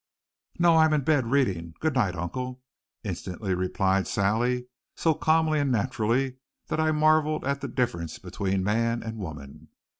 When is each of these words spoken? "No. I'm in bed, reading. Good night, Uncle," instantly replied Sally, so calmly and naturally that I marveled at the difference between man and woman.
"No. 0.57 0.77
I'm 0.77 0.93
in 0.93 1.01
bed, 1.01 1.27
reading. 1.27 1.75
Good 1.79 1.93
night, 1.93 2.15
Uncle," 2.15 2.63
instantly 3.03 3.53
replied 3.53 4.07
Sally, 4.07 4.65
so 4.95 5.13
calmly 5.13 5.59
and 5.59 5.71
naturally 5.71 6.37
that 6.69 6.79
I 6.79 6.91
marveled 6.91 7.45
at 7.45 7.61
the 7.61 7.67
difference 7.67 8.17
between 8.17 8.63
man 8.63 9.03
and 9.03 9.17
woman. 9.17 9.67